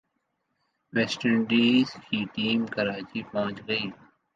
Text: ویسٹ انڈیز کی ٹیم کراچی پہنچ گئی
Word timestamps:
ویسٹ 0.93 1.21
انڈیز 1.25 1.87
کی 2.05 2.19
ٹیم 2.33 2.59
کراچی 2.73 3.21
پہنچ 3.31 3.57
گئی 3.67 3.85